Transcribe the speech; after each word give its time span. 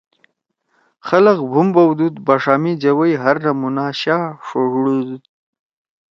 خلگ 1.07 1.37
بُھوم 1.51 1.67
بؤدُود۔ 1.73 2.13
بݜا 2.25 2.55
می 2.61 2.71
جوَئی 2.81 3.13
ہر 3.23 3.35
نمونہ 3.45 3.85
شا 3.99 4.17
ݜوڙُودُود۔ 4.45 5.23